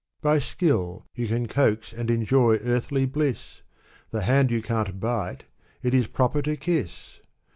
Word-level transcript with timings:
By 0.23 0.39
skill, 0.39 1.05
you 1.13 1.27
can 1.27 1.47
coax 1.47 1.93
and 1.93 2.09
enjoy 2.09 2.55
earthly 2.55 3.05
bliss; 3.05 3.61
The 4.09 4.23
hand 4.23 4.49
you 4.49 4.63
can't 4.63 4.99
bite, 4.99 5.43
it 5.83 5.93
is 5.93 6.07
proper 6.07 6.41
to 6.41 6.57
kiss 6.57 7.19